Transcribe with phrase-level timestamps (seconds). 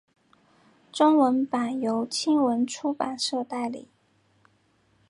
[0.91, 3.87] 中文版由青文出版社代理。